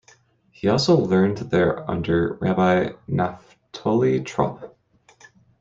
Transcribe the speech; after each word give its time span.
He 0.49 0.67
also 0.67 0.97
learned 0.97 1.37
there 1.51 1.87
under 1.87 2.33
Rabbi 2.41 2.93
Naftoli 3.07 4.25
Trop. 4.25 4.75